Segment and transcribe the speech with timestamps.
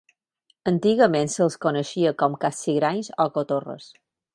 [0.71, 3.97] Antigament se'ls coneixia com capsigranys o cotorres.